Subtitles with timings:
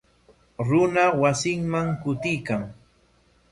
[0.67, 2.61] Runa wasinman kutiykan.